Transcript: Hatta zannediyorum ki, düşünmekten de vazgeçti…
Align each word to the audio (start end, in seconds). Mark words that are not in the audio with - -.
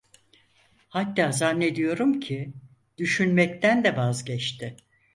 Hatta 0.89 1.31
zannediyorum 1.31 2.19
ki, 2.19 2.53
düşünmekten 2.97 3.83
de 3.83 3.97
vazgeçti… 3.97 4.75